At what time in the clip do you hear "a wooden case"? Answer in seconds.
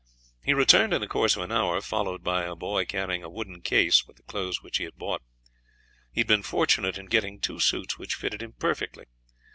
3.23-4.03